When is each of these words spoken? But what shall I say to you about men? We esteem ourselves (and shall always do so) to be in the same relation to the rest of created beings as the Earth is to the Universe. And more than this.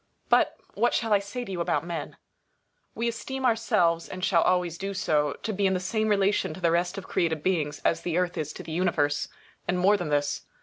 But 0.29 0.55
what 0.73 0.95
shall 0.95 1.13
I 1.13 1.19
say 1.19 1.45
to 1.45 1.51
you 1.51 1.61
about 1.61 1.85
men? 1.85 2.17
We 2.95 3.07
esteem 3.07 3.45
ourselves 3.45 4.09
(and 4.09 4.25
shall 4.25 4.41
always 4.41 4.79
do 4.79 4.95
so) 4.95 5.33
to 5.43 5.53
be 5.53 5.67
in 5.67 5.75
the 5.75 5.79
same 5.79 6.07
relation 6.07 6.55
to 6.55 6.59
the 6.59 6.71
rest 6.71 6.97
of 6.97 7.07
created 7.07 7.43
beings 7.43 7.79
as 7.85 8.01
the 8.01 8.17
Earth 8.17 8.35
is 8.35 8.51
to 8.53 8.63
the 8.63 8.71
Universe. 8.71 9.27
And 9.67 9.77
more 9.77 9.97
than 9.97 10.09
this. 10.09 10.41